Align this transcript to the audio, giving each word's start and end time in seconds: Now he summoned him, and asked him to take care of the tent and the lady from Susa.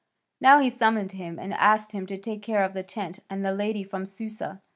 Now 0.39 0.57
he 0.57 0.71
summoned 0.71 1.11
him, 1.11 1.37
and 1.37 1.53
asked 1.53 1.91
him 1.91 2.07
to 2.07 2.17
take 2.17 2.41
care 2.41 2.63
of 2.63 2.73
the 2.73 2.81
tent 2.81 3.19
and 3.29 3.45
the 3.45 3.53
lady 3.53 3.83
from 3.83 4.07
Susa. 4.07 4.63